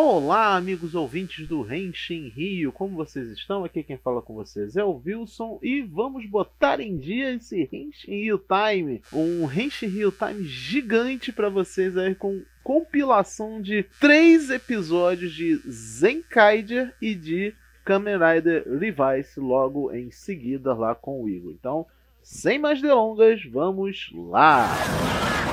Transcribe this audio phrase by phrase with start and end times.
[0.00, 3.64] Olá, amigos ouvintes do Renshin Rio, como vocês estão?
[3.64, 8.12] Aqui quem fala com vocês é o Wilson e vamos botar em dia esse Renshin
[8.12, 15.32] Rio Time, um Renshin Rio Time gigante para vocês aí com compilação de três episódios
[15.32, 17.52] de Zenkaiger e de
[17.84, 21.50] Kamen Rider Revice logo em seguida lá com o Igor.
[21.50, 21.84] Então,
[22.22, 25.47] sem mais delongas, vamos lá!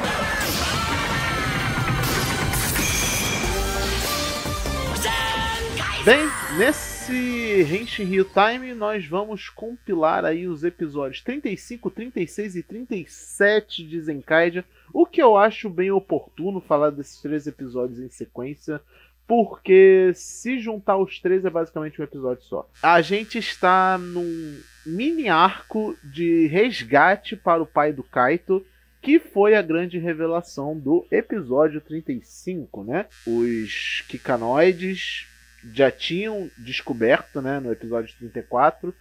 [6.05, 6.27] Bem,
[6.59, 14.02] nesse Henshin Rio Time nós vamos compilar aí os episódios 35, 36 e 37 de
[14.02, 14.63] Zenkaiger,
[14.94, 18.80] o que eu acho bem oportuno falar desses três episódios em sequência,
[19.27, 22.69] porque se juntar os três é basicamente um episódio só.
[22.83, 28.63] A gente está num mini arco de resgate para o pai do Kaito,
[29.02, 33.08] que foi a grande revelação do episódio 35, né?
[33.25, 35.33] Os Kikanoides
[35.73, 38.94] já tinham descoberto, né, no episódio 34,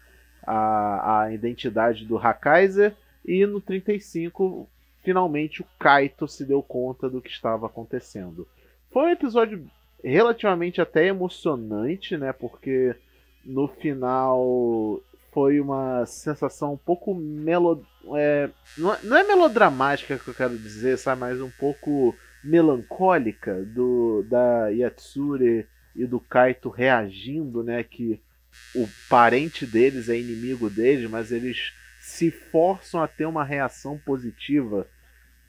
[0.46, 4.68] a, a identidade do Hakaiser, e no 35,
[5.02, 8.46] finalmente o Kaito se deu conta do que estava acontecendo.
[8.90, 9.66] Foi um episódio
[10.02, 12.94] relativamente até emocionante, né, porque
[13.44, 15.00] no final
[15.32, 17.84] foi uma sensação um pouco melo...
[18.14, 24.22] É, não, não é melodramática que eu quero dizer, sabe, mas um pouco melancólica do
[24.28, 28.20] da Yatsure e do Kaito reagindo, né, que
[28.74, 34.86] o parente deles é inimigo deles, mas eles se forçam a ter uma reação positiva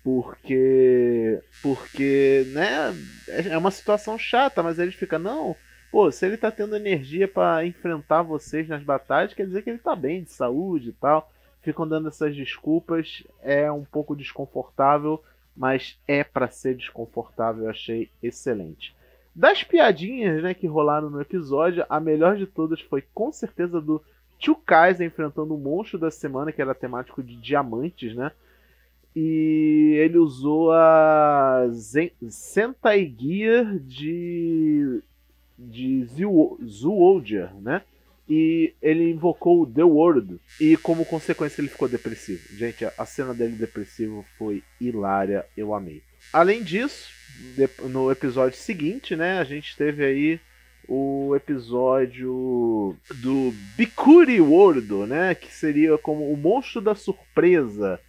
[0.05, 2.93] porque porque né
[3.27, 5.55] é uma situação chata mas eles ficam não
[5.91, 9.79] pô se ele tá tendo energia para enfrentar vocês nas batalhas quer dizer que ele
[9.79, 11.31] tá bem de saúde e tal.
[11.61, 15.21] Ficam dando essas desculpas é um pouco desconfortável
[15.57, 18.95] mas é para ser desconfortável eu achei excelente
[19.35, 24.01] das piadinhas né, que rolaram no episódio, a melhor de todas foi com certeza do
[24.39, 28.31] Tio Kaiser enfrentando o monstro da semana, que era temático de diamantes, né?
[29.15, 35.01] E ele usou a Zen Sentai Gear de,
[35.57, 36.05] de
[36.65, 37.81] Zoolger, né?
[38.27, 40.39] E ele invocou The World.
[40.59, 42.41] E como consequência ele ficou depressivo.
[42.57, 46.01] Gente, a cena dele depressivo foi hilária, eu amei.
[46.33, 47.07] Além disso,
[47.83, 50.39] no episódio seguinte, né, a gente teve aí
[50.87, 57.99] o episódio do Bikuri World, né, que seria como o monstro da surpresa.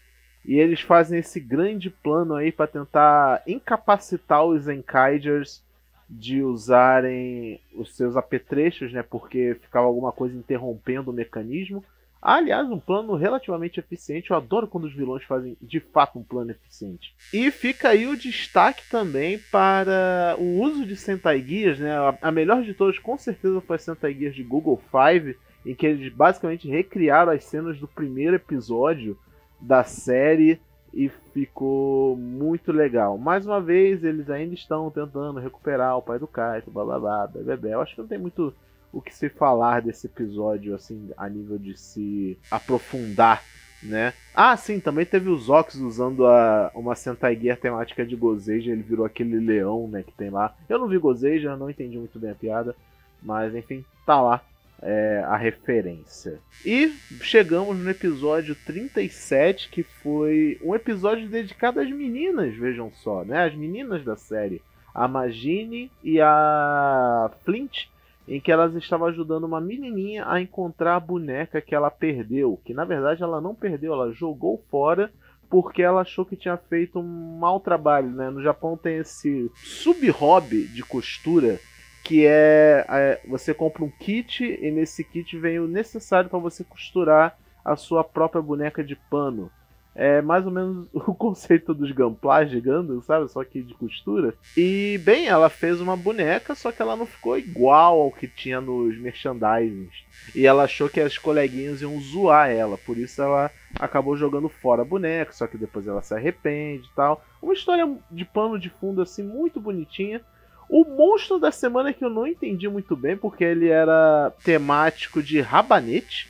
[0.44, 5.64] E eles fazem esse grande plano aí para tentar incapacitar os Enkaiders
[6.08, 11.84] de usarem os seus apetrechos, né, porque ficava alguma coisa interrompendo o mecanismo.
[12.28, 14.32] Aliás, um plano relativamente eficiente.
[14.32, 17.14] Eu adoro quando os vilões fazem de fato um plano eficiente.
[17.32, 21.92] E fica aí o destaque também para o uso de Sentai Guias, né?
[22.20, 25.86] A melhor de todas, com certeza, foi a Sentai Guias de Google Five, em que
[25.86, 29.16] eles basicamente recriaram as cenas do primeiro episódio
[29.60, 30.60] da série
[30.92, 33.16] e ficou muito legal.
[33.16, 37.26] Mais uma vez, eles ainda estão tentando recuperar o pai do Kaito, blá blá blá,
[37.28, 37.72] bebê.
[37.72, 38.52] Eu acho que não tem muito
[38.96, 43.44] o que se falar desse episódio, assim, a nível de se aprofundar,
[43.82, 44.14] né?
[44.34, 49.04] Ah, sim, também teve os Ox usando a, uma Sentai temática de Gozeja, ele virou
[49.04, 50.56] aquele leão, né, que tem lá.
[50.66, 52.74] Eu não vi Gozeja, não entendi muito bem a piada,
[53.22, 54.42] mas enfim, tá lá
[54.80, 56.38] é, a referência.
[56.64, 63.44] E chegamos no episódio 37, que foi um episódio dedicado às meninas, vejam só, né?
[63.44, 64.62] As meninas da série.
[64.94, 67.88] A Magine e a Flint
[68.28, 72.74] em que elas estavam ajudando uma menininha a encontrar a boneca que ela perdeu, que
[72.74, 75.12] na verdade ela não perdeu, ela jogou fora
[75.48, 78.30] porque ela achou que tinha feito um mau trabalho, né?
[78.30, 81.60] No Japão tem esse sub-hobby de costura
[82.02, 86.64] que é, é, você compra um kit e nesse kit vem o necessário para você
[86.64, 89.50] costurar a sua própria boneca de pano
[89.96, 93.30] é mais ou menos o conceito dos Gunpla gigando, sabe?
[93.30, 94.34] Só que de costura.
[94.56, 98.60] E, bem, ela fez uma boneca, só que ela não ficou igual ao que tinha
[98.60, 99.94] nos merchandisings.
[100.34, 104.82] E ela achou que as coleguinhas iam zoar ela, por isso ela acabou jogando fora
[104.82, 107.24] a boneca, só que depois ela se arrepende e tal.
[107.40, 110.20] Uma história de pano de fundo, assim, muito bonitinha.
[110.68, 115.40] O monstro da semana que eu não entendi muito bem, porque ele era temático de
[115.40, 116.28] rabanete.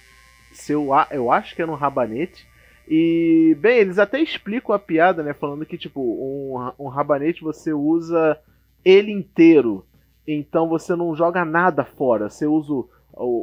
[0.52, 2.46] Se eu, eu acho que era um rabanete.
[2.88, 5.32] E, bem, eles até explicam a piada, né?
[5.32, 8.38] Falando que, tipo, um, um rabanete você usa
[8.84, 9.84] ele inteiro.
[10.26, 12.28] Então você não joga nada fora.
[12.30, 12.88] Você usa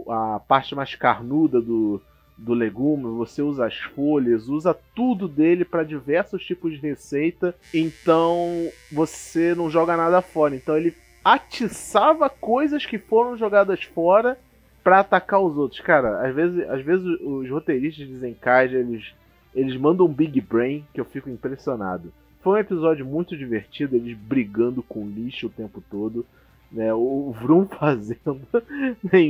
[0.10, 2.02] a parte mais carnuda do,
[2.38, 7.56] do legume, você usa as folhas, usa tudo dele para diversos tipos de receita.
[7.74, 10.56] Então você não joga nada fora.
[10.56, 14.38] Então ele atiçava coisas que foram jogadas fora
[14.84, 15.80] para atacar os outros.
[15.80, 19.14] Cara, às vezes, às vezes os roteiristas de Zenkaiger, eles,
[19.56, 22.12] eles mandam um Big Brain que eu fico impressionado.
[22.42, 26.26] Foi um episódio muito divertido, eles brigando com lixo o tempo todo.
[26.72, 28.42] Né, o Vroom fazendo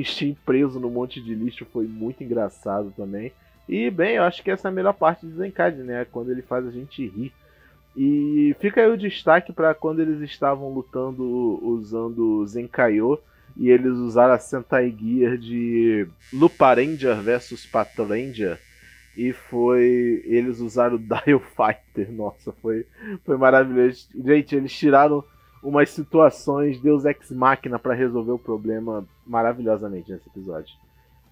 [0.06, 3.32] Steam preso no monte de lixo foi muito engraçado também.
[3.68, 6.06] E bem, eu acho que essa é a melhor parte de Zenkad, né?
[6.12, 7.34] Quando ele faz a gente rir.
[7.96, 11.24] E fica aí o destaque para quando eles estavam lutando
[11.64, 13.20] usando Zenkaio
[13.56, 18.60] e eles usaram a Sentai Gear de Luparanger versus Patranger
[19.16, 22.12] e foi eles usaram o Dial Fighter.
[22.12, 22.86] Nossa, foi
[23.24, 24.08] foi maravilhoso.
[24.14, 25.24] Gente, eles tiraram
[25.62, 30.76] umas situações Deus Ex Machina para resolver o problema maravilhosamente nesse episódio.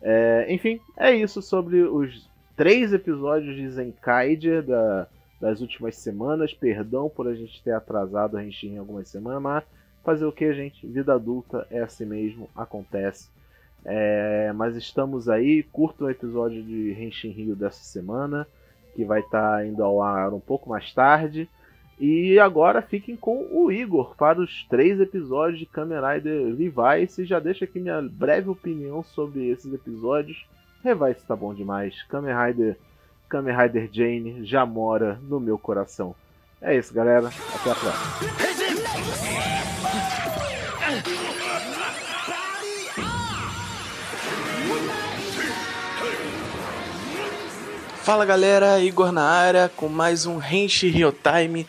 [0.02, 5.08] É, enfim, é isso sobre os três episódios de Zenkaiger da
[5.42, 6.54] das últimas semanas.
[6.54, 9.64] Perdão por a gente ter atrasado a gente em algumas semanas, mas
[10.04, 10.86] fazer o que, gente?
[10.86, 13.28] Vida adulta é assim mesmo, acontece.
[13.86, 18.48] É, mas estamos aí, curta o episódio de Henshin Rio dessa semana,
[18.96, 21.50] que vai estar tá indo ao ar um pouco mais tarde.
[22.00, 27.26] E agora fiquem com o Igor para os três episódios de Kamen Rider Levice.
[27.26, 30.46] Já deixo aqui minha breve opinião sobre esses episódios.
[30.84, 32.02] Revice tá bom demais.
[32.04, 32.76] Kamen Rider
[33.30, 36.16] Kamen Rider Jane já mora no meu coração.
[36.62, 37.28] É isso, galera.
[37.28, 39.71] Até a próxima.
[48.04, 51.68] Fala galera, Igor na área com mais um Henshi Real Time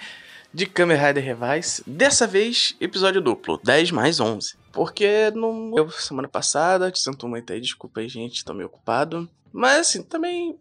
[0.52, 1.82] de Kamen Rider Revise.
[1.87, 4.56] Dessa vez, episódio duplo, 10 mais 11.
[4.73, 9.29] Porque no eu, semana passada, te sinto muito aí, desculpa aí gente, tô meio ocupado.
[9.52, 10.58] Mas assim, também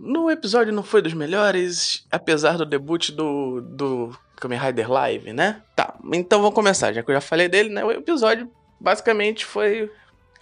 [0.00, 5.62] no episódio não foi dos melhores, apesar do debut do, do Kamen Rider Live, né?
[5.76, 7.84] Tá, então vamos começar, já que eu já falei dele, né?
[7.84, 9.92] O episódio basicamente foi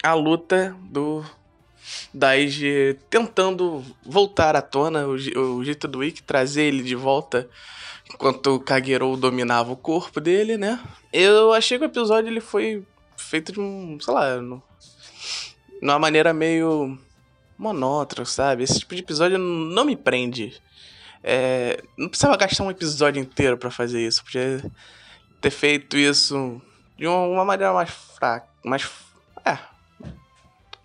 [0.01, 1.21] a luta do
[2.13, 5.15] Daiji tentando voltar à tona, o,
[5.57, 7.49] o jeito do Ikki trazer ele de volta
[8.13, 10.79] enquanto o Kagero dominava o corpo dele, né?
[11.11, 12.83] Eu achei que o episódio ele foi
[13.17, 14.61] feito de um, sei lá, no,
[15.81, 16.97] numa maneira meio
[17.57, 18.63] monótono, sabe?
[18.63, 20.61] Esse tipo de episódio não me prende.
[21.23, 24.23] É, não precisava gastar um episódio inteiro para fazer isso.
[24.23, 24.63] Podia
[25.39, 26.61] ter feito isso
[26.97, 28.47] de uma maneira mais fraca.
[28.63, 28.89] Mais.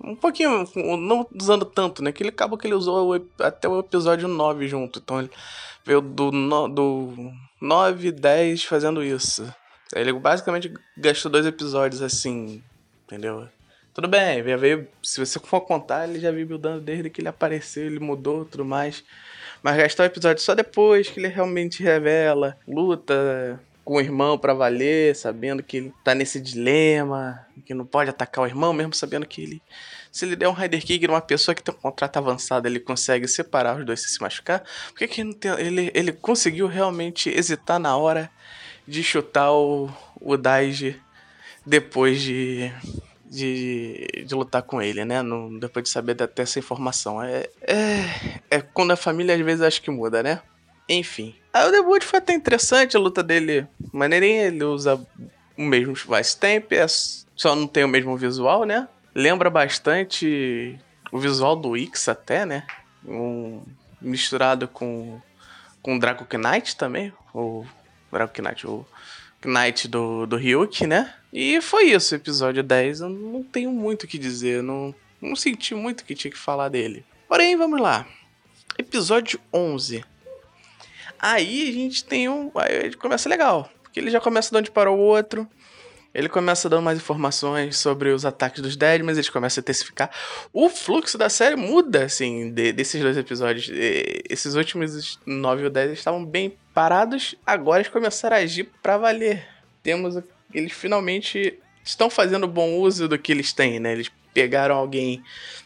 [0.03, 0.65] Um pouquinho.
[0.75, 2.13] Não usando tanto, né?
[2.13, 5.01] Que ele acabou que ele usou até o episódio 9 junto.
[5.01, 5.31] Então ele
[5.85, 9.53] veio do, no, do 9 10 fazendo isso.
[9.95, 12.63] Ele basicamente gastou dois episódios assim.
[13.05, 13.49] Entendeu?
[13.95, 17.85] Tudo bem, veio, se você for contar, ele já veio buildando desde que ele apareceu,
[17.85, 19.03] ele mudou tudo mais.
[19.61, 24.53] Mas gastar o episódio só depois que ele realmente revela, luta com o irmão para
[24.53, 29.25] valer, sabendo que ele tá nesse dilema, que não pode atacar o irmão, mesmo sabendo
[29.25, 29.63] que ele.
[30.13, 33.27] Se ele der um Rider Kick numa pessoa que tem um contrato avançado, ele consegue
[33.27, 34.63] separar os dois se se machucar.
[34.91, 38.31] Por que, que ele, ele, ele conseguiu realmente hesitar na hora
[38.87, 39.89] de chutar o,
[40.21, 41.01] o Daiji
[41.65, 42.71] depois de
[43.25, 45.23] de, de lutar com ele, né?
[45.23, 47.23] No, depois de saber até essa informação.
[47.23, 48.05] É, é,
[48.51, 50.43] é quando a família às vezes acha que muda, né?
[50.89, 51.35] Enfim.
[51.53, 53.67] Aí o debut foi até interessante, a luta dele
[53.99, 55.01] maneirinha, ele usa
[55.57, 58.89] o mesmo Vice Temp, é, só não tem o mesmo visual, né?
[59.15, 60.79] Lembra bastante
[61.11, 62.67] o visual do X até, né?
[63.05, 63.63] Um,
[64.01, 65.21] misturado com,
[65.83, 67.65] com Draco Knight também, o
[68.13, 68.87] Draco Knight, o
[69.45, 71.15] Knight do, do Ryuk, né?
[71.33, 73.01] E foi isso, episódio 10.
[73.01, 76.69] Eu não tenho muito o que dizer, não, não senti muito que tinha que falar
[76.69, 77.05] dele.
[77.29, 78.07] Porém, vamos lá.
[78.79, 80.05] Episódio 11.
[81.19, 82.51] Aí a gente tem um.
[82.55, 83.71] Aí começa legal.
[83.89, 85.49] Porque ele já começa de onde parou o outro.
[86.15, 90.11] Ele começa dando mais informações sobre os ataques dos Dead, mas eles começam a intensificar.
[90.53, 93.69] O fluxo da série muda, assim, de, desses dois episódios.
[93.69, 98.97] E, esses últimos 9 ou 10 estavam bem parados, agora eles começaram a agir para
[98.97, 99.47] valer.
[99.83, 100.23] Temos.
[100.53, 103.93] Eles finalmente estão fazendo bom uso do que eles têm, né?
[103.93, 105.23] Eles pegaram alguém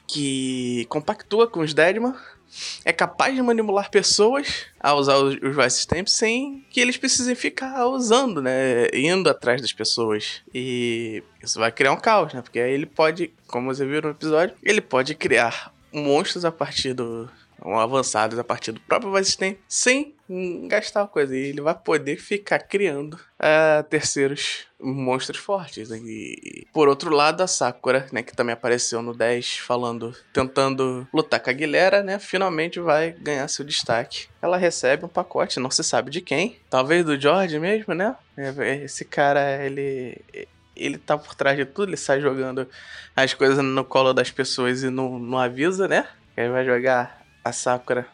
[0.06, 2.14] que compactua com os Deadman
[2.84, 7.86] é capaz de manipular pessoas a usar os, Vice Stamps sem que eles precisem ficar
[7.86, 8.88] usando, né?
[8.92, 10.42] Indo atrás das pessoas.
[10.54, 12.42] E isso vai criar um caos, né?
[12.42, 16.94] Porque aí ele pode, como você viu no episódio, ele pode criar monstros a partir
[16.94, 17.28] do.
[17.62, 20.14] avançados a partir do próprio Vice Stamp sem
[20.68, 21.36] gastar coisa.
[21.36, 25.90] E ele vai poder ficar criando uh, terceiros monstros fortes.
[25.90, 31.40] E por outro lado, a Sakura, né, que também apareceu no 10, falando, tentando lutar
[31.40, 34.26] com a Guilherme, né, finalmente vai ganhar seu destaque.
[34.40, 38.16] Ela recebe um pacote, não se sabe de quem, talvez do George mesmo, né?
[38.36, 40.20] É, esse cara, ele
[40.74, 42.66] ele tá por trás de tudo, ele sai jogando
[43.14, 46.08] as coisas no colo das pessoas e não, não avisa, né?
[46.36, 48.06] Ele vai jogar a Sakura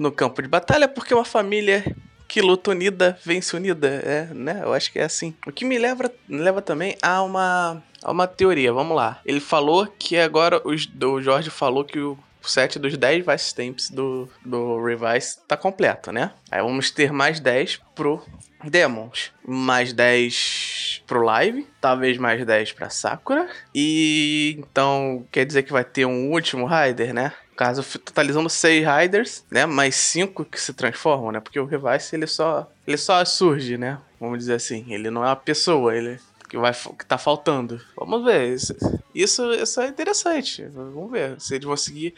[0.00, 1.84] no campo de batalha porque uma família
[2.26, 4.60] que luta unida vence unida, é, né?
[4.62, 5.34] Eu acho que é assim.
[5.46, 9.20] O que me leva, me leva também a uma, a uma teoria, vamos lá.
[9.26, 13.90] Ele falou que agora os, o Jorge falou que o set dos 10 Vice Stamps
[13.90, 16.32] do, do Revise tá completo, né?
[16.50, 18.24] Aí vamos ter mais 10 pro
[18.64, 23.48] Demons, mais 10 pro Live, talvez mais 10 pra Sakura.
[23.74, 27.32] E então quer dizer que vai ter um último Rider, né?
[27.60, 29.66] Caso, totalizando 6 Riders, né?
[29.66, 31.40] Mais 5 que se transformam, né?
[31.40, 33.98] Porque o Revice ele só, ele só surge, né?
[34.18, 34.86] Vamos dizer assim.
[34.88, 37.78] Ele não é uma pessoa, ele que vai que tá faltando.
[37.94, 38.54] Vamos ver.
[38.54, 38.74] Isso,
[39.14, 40.64] isso, isso é interessante.
[40.72, 42.14] Vamos ver se eles vão seguir.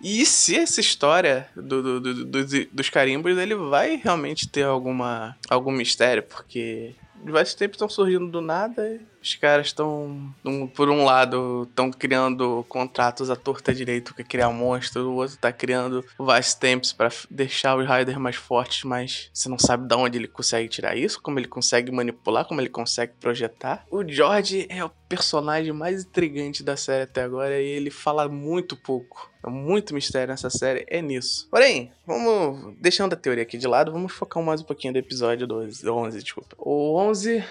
[0.00, 5.36] E se essa história do, do, do, do dos carimbos ele vai realmente ter alguma
[5.50, 11.04] algum mistério, porque diversos tempos estão surgindo do nada os caras estão, um, por um
[11.04, 16.04] lado, estão criando contratos à torta direito que criar um monstro, o outro tá criando
[16.18, 20.28] Vice Temps para deixar os Riders mais fortes, mas você não sabe de onde ele
[20.28, 23.84] consegue tirar isso, como ele consegue manipular, como ele consegue projetar.
[23.90, 28.76] O George é o personagem mais intrigante da série até agora e ele fala muito
[28.76, 29.30] pouco.
[29.44, 31.48] É muito mistério nessa série, é nisso.
[31.50, 35.46] Porém, vamos deixando a teoria aqui de lado, vamos focar mais um pouquinho do episódio
[35.46, 36.54] 12, 11, desculpa.
[36.58, 37.42] O 11,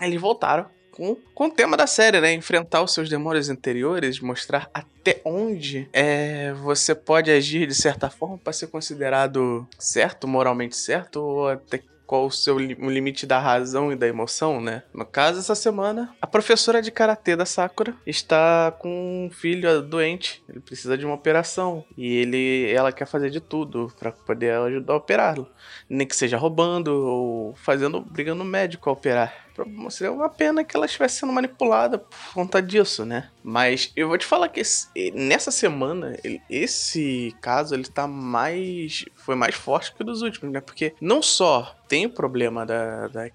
[0.00, 0.66] eles voltaram
[0.98, 2.32] com, com o tema da série, né?
[2.32, 8.36] Enfrentar os seus demônios interiores, mostrar até onde é, você pode agir de certa forma
[8.36, 13.92] para ser considerado certo, moralmente certo, ou até qual o seu o limite da razão
[13.92, 14.82] e da emoção, né?
[14.94, 20.42] No caso, essa semana, a professora de karatê da Sakura está com um filho doente.
[20.48, 24.94] Ele precisa de uma operação e ele, ela quer fazer de tudo para poder ajudar
[24.94, 25.46] a operá-lo,
[25.88, 29.47] nem que seja roubando ou fazendo, brigando médico a operar.
[29.90, 33.30] Seria uma pena que ela estivesse sendo manipulada por conta disso, né?
[33.42, 36.16] Mas eu vou te falar que esse, nessa semana,
[36.48, 39.04] esse caso, ele tá mais.
[39.16, 40.60] Foi mais forte que o dos últimos, né?
[40.60, 43.30] Porque não só tem o problema da, da,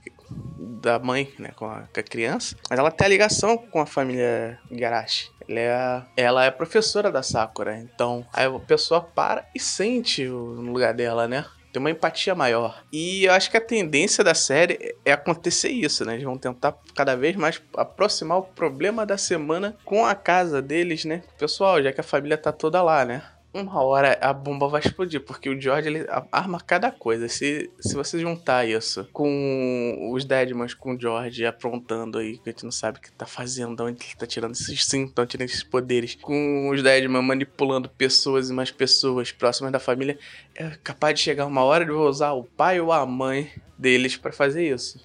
[0.84, 3.86] da mãe, né, com a, com a, criança, mas ela tem a ligação com a
[3.86, 5.32] família Garashi.
[5.48, 10.72] Ela é, ela é professora da Sakura, então aí a pessoa para e sente no
[10.72, 11.46] lugar dela, né?
[11.74, 12.84] Tem uma empatia maior.
[12.94, 16.13] E eu acho que a tendência da série é acontecer isso, né?
[16.13, 21.03] Eles vão tentar cada vez mais aproximar o problema da semana com a casa deles,
[21.03, 21.24] né?
[21.38, 23.24] Pessoal, já que a família tá toda lá, né?
[23.53, 27.27] Uma hora a bomba vai explodir, porque o George ele arma cada coisa.
[27.27, 32.51] Se, se você juntar isso com os Deadmans, com o George aprontando aí, que a
[32.51, 35.50] gente não sabe o que tá fazendo, de onde ele tá tirando esses estão tirando
[35.50, 40.17] esses poderes, com os Deadman manipulando pessoas e mais pessoas próximas da família,
[40.55, 44.31] é capaz de chegar uma hora de usar o pai ou a mãe deles para
[44.31, 45.00] fazer isso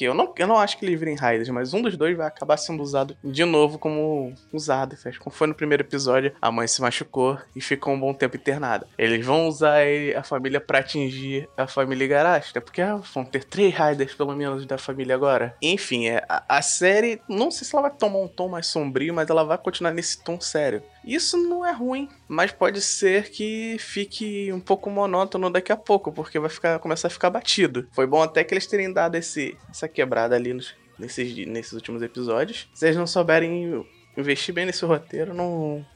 [0.00, 2.26] que eu não, eu não acho que eles virem raiders, mas um dos dois vai
[2.26, 4.96] acabar sendo usado de novo como usado.
[5.18, 8.88] Como foi no primeiro episódio, a mãe se machucou e ficou um bom tempo internada.
[8.96, 12.62] Eles vão usar ele, a família para atingir a família Garashi, né?
[12.62, 15.54] Porque ah, vão ter três raiders pelo menos da família agora.
[15.60, 19.12] Enfim, é, a, a série, não sei se ela vai tomar um tom mais sombrio,
[19.12, 20.82] mas ela vai continuar nesse tom sério.
[21.04, 26.12] Isso não é ruim, mas pode ser que fique um pouco monótono daqui a pouco,
[26.12, 27.88] porque vai ficar, começar a ficar batido.
[27.92, 32.02] Foi bom até que eles terem dado esse, essa quebrada ali nos, nesses, nesses últimos
[32.02, 32.68] episódios.
[32.72, 33.84] Se eles não souberem
[34.16, 35.32] investir bem nesse roteiro,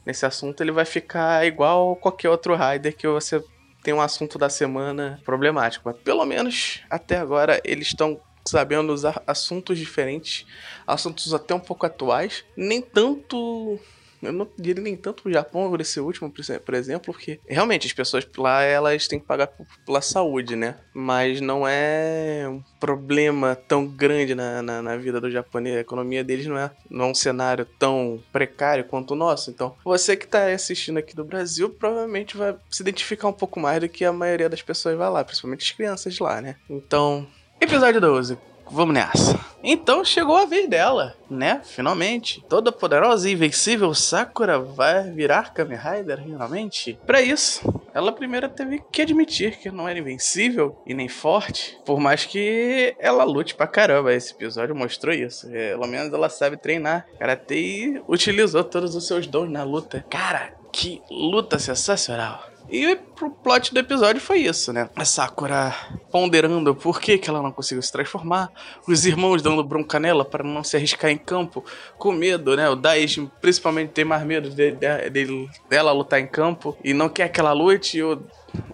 [0.05, 3.43] nesse assunto, ele vai ficar igual qualquer outro Rider que você
[3.83, 5.87] tem um assunto da semana problemático.
[5.87, 10.45] Mas pelo menos até agora eles estão sabendo usar assuntos diferentes,
[10.85, 13.79] assuntos até um pouco atuais, nem tanto
[14.21, 16.31] eu não diria nem tanto o Japão por esse último,
[16.63, 19.49] por exemplo, porque realmente as pessoas lá elas têm que pagar
[19.85, 20.75] pela saúde, né?
[20.93, 25.77] Mas não é um problema tão grande na, na, na vida do japonês.
[25.77, 29.49] A economia deles não é, não é um cenário tão precário quanto o nosso.
[29.49, 33.79] Então, você que está assistindo aqui do Brasil provavelmente vai se identificar um pouco mais
[33.79, 36.55] do que a maioria das pessoas vai lá, principalmente as crianças lá, né?
[36.69, 37.27] Então,
[37.59, 39.39] episódio 12 vamos nessa.
[39.63, 41.59] Então chegou a vez dela, né?
[41.63, 42.43] Finalmente.
[42.47, 46.99] Toda poderosa e invencível Sakura vai virar Kamen Rider, finalmente.
[47.05, 51.99] Para isso, ela primeiro teve que admitir que não era invencível e nem forte, por
[51.99, 54.13] mais que ela lute pra caramba.
[54.13, 55.49] Esse episódio mostrou isso.
[55.49, 60.05] Pelo menos ela sabe treinar karate e utilizou todos os seus dons na luta.
[60.09, 62.43] Cara, que luta sensacional.
[62.69, 64.89] E pro plot do episódio foi isso, né?
[64.93, 65.73] A Sakura
[66.11, 68.51] ponderando por que, que ela não conseguiu se transformar,
[68.85, 71.63] os irmãos dando bronca nela para não se arriscar em campo,
[71.97, 72.67] com medo, né?
[72.69, 77.07] O Daiji principalmente tem mais medo de, de, de, dela lutar em campo e não
[77.07, 77.99] quer que ela lute.
[77.99, 78.21] E o,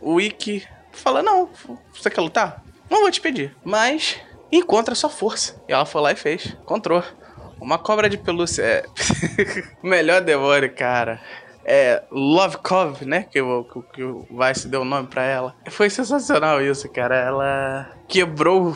[0.01, 1.49] o Ikki fala: Não,
[1.93, 2.63] você quer lutar?
[2.89, 3.55] Não vou te pedir.
[3.63, 4.17] Mas
[4.51, 5.61] encontra sua força.
[5.67, 6.55] E ela foi lá e fez.
[6.63, 7.03] Encontrou
[7.59, 8.85] Uma cobra de pelúcia é.
[9.83, 11.21] melhor demônio, cara
[11.65, 13.25] é, Love Cove, né?
[13.31, 13.63] Que o,
[13.93, 15.55] que o Vice deu o nome pra ela.
[15.69, 17.15] Foi sensacional isso, cara.
[17.15, 18.75] Ela quebrou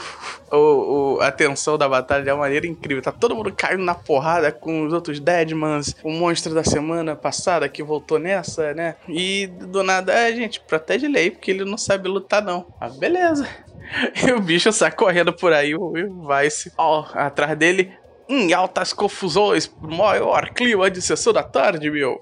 [0.52, 3.04] o, o, a tensão da batalha de uma maneira incrível.
[3.04, 7.68] Tá todo mundo caindo na porrada com os outros Deadmans, o monstro da semana passada
[7.68, 8.96] que voltou nessa, né?
[9.08, 12.68] E do nada, é, gente, protege ele aí, porque ele não sabe lutar, não.
[12.80, 13.48] Ah, beleza.
[14.28, 15.94] E o bicho sai correndo por aí, o
[16.28, 17.94] Vice, ó, atrás dele,
[18.28, 22.20] em altas confusões, maior clima de sessão da tarde, meu.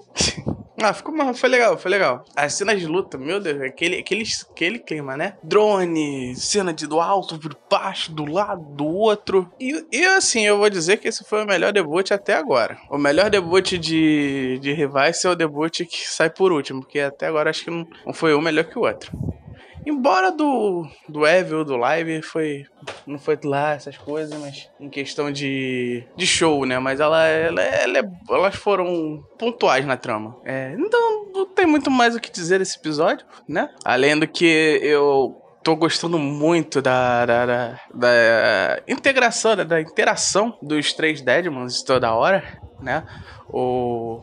[0.82, 2.24] Ah, ficou foi legal, foi legal.
[2.36, 5.34] As cenas de luta, meu Deus, aquele, aquele, aquele clima, né?
[5.42, 9.50] Drone, cena de do alto, por baixo, do lado, do outro.
[9.58, 12.76] E, e assim, eu vou dizer que esse foi o melhor debut até agora.
[12.90, 17.28] O melhor debut de, de Revice é o debut que sai por último, porque até
[17.28, 19.10] agora acho que não, não foi um melhor que o outro.
[19.86, 22.64] Embora do, do Evil, do Live, foi.
[23.06, 26.78] Não foi lá essas coisas, mas em questão de, de show, né?
[26.78, 30.36] Mas ela, ela, ela, é, elas foram pontuais na trama.
[30.44, 33.70] É, então não tem muito mais o que dizer desse episódio, né?
[33.84, 40.56] Além do que eu tô gostando muito da, da, da, da integração, da, da, interação
[40.62, 42.44] dos três Deadmans toda hora,
[42.80, 43.04] né?
[43.48, 44.22] O.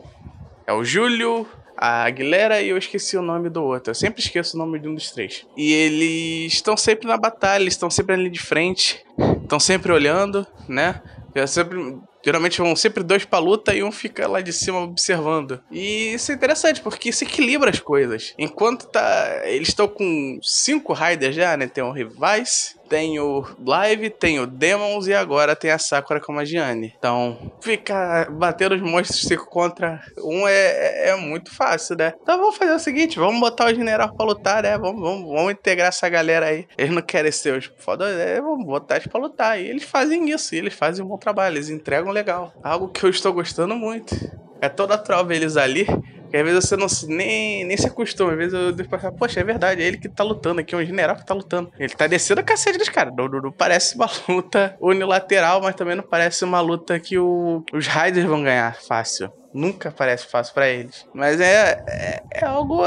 [0.64, 3.90] É o Júlio, a Aguilera e eu esqueci o nome do outro.
[3.90, 5.46] Eu sempre esqueço o nome de um dos três.
[5.56, 9.04] E eles estão sempre na batalha, eles estão sempre ali de frente,
[9.42, 11.00] estão sempre olhando, né?
[11.34, 15.60] Eu sempre Geralmente vão sempre dois pra luta e um fica lá de cima observando.
[15.70, 18.34] E isso é interessante, porque isso equilibra as coisas.
[18.38, 19.42] Enquanto tá.
[19.44, 21.66] Eles estão com cinco Raiders já, né?
[21.66, 26.38] Tem o Rivais, tem o Live, tem o Demons e agora tem a Sakura como
[26.38, 26.92] a Gianni.
[26.98, 32.12] Então, ficar batendo os monstros contra um é, é, é, muito fácil, né?
[32.22, 34.76] Então vamos fazer o seguinte: vamos botar o general pra lutar, né?
[34.76, 36.66] Vamos, vamos, vamos integrar essa galera aí.
[36.76, 39.58] Eles não querem ser os foda, é, vamos botar eles pra lutar.
[39.58, 42.52] E eles fazem isso, e eles fazem um bom trabalho, eles entregam legal.
[42.62, 44.14] Algo que eu estou gostando muito.
[44.60, 45.86] É toda a trova eles ali.
[46.30, 48.32] Que às vezes você não nem, nem se acostuma.
[48.32, 50.78] Às vezes eu depois falo, poxa, é verdade, é ele que tá lutando aqui, é
[50.78, 51.70] um general que tá lutando.
[51.78, 53.14] Ele tá descendo a cacete dos caras.
[53.14, 57.62] Não, não, não, parece uma luta unilateral, mas também não parece uma luta que o,
[57.72, 59.30] os Riders vão ganhar fácil.
[59.52, 61.06] Nunca parece fácil para eles.
[61.12, 62.82] Mas é, é, é algo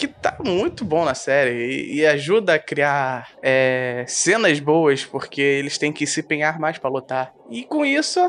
[0.00, 5.40] que tá muito bom na série e, e ajuda a criar é, cenas boas, porque
[5.40, 7.34] eles têm que se empenhar mais para lutar.
[7.50, 8.20] E com isso,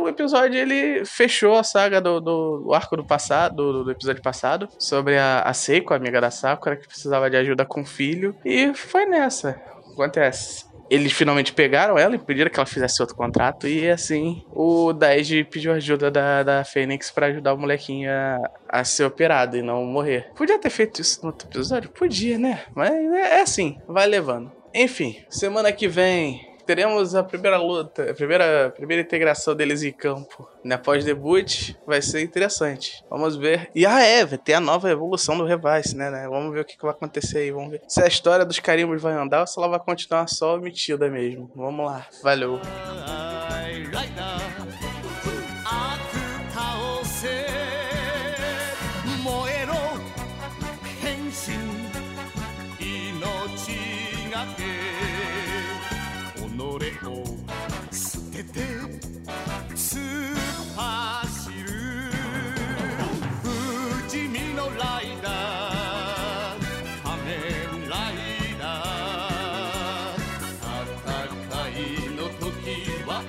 [0.00, 4.22] o episódio ele fechou a saga do, do, do arco do passado, do, do, episódio
[4.22, 7.86] passado, sobre a, a Seiko, a amiga da Sakura, que precisava de ajuda com o
[7.86, 8.36] filho.
[8.44, 9.60] E foi nessa.
[9.92, 13.66] Acontece eles finalmente pegaram ela e pediram que ela fizesse outro contrato.
[13.66, 18.84] E assim, o Daiji pediu ajuda da, da Fênix para ajudar o molequinho a, a,
[18.84, 20.30] ser operado e não morrer.
[20.34, 21.90] Podia ter feito isso no outro episódio?
[21.90, 22.62] Podia, né?
[22.74, 24.52] Mas é, é assim, vai levando.
[24.74, 29.92] Enfim, semana que vem teremos a primeira luta, a primeira, a primeira integração deles em
[29.92, 30.48] campo.
[30.64, 30.74] Né?
[30.74, 33.04] Após debut, vai ser interessante.
[33.08, 33.70] Vamos ver.
[33.74, 36.26] E ah, é, ter a nova evolução do Revice, né, né?
[36.28, 37.52] Vamos ver o que, que, vai acontecer aí.
[37.52, 40.56] Vamos ver se a história dos carimbos vai andar ou se ela vai continuar só
[40.56, 41.50] omitida mesmo.
[41.54, 42.06] Vamos lá.
[42.22, 42.60] Valeu.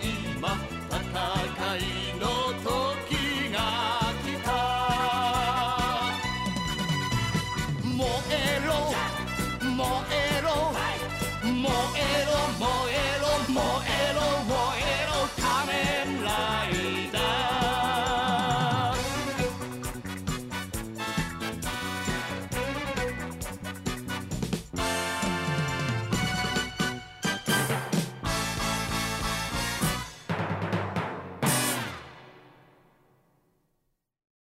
[0.02, 0.50] 今
[0.89, 2.07] 戦い